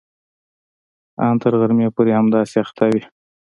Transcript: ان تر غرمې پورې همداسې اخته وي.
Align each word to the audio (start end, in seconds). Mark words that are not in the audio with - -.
ان 1.25 1.33
تر 1.41 1.53
غرمې 1.59 1.87
پورې 1.95 2.11
همداسې 2.19 2.55
اخته 2.63 2.85
وي. 2.91 3.03